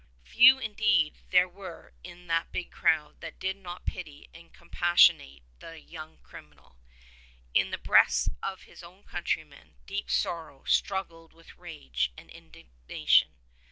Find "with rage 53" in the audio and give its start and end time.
11.33-12.15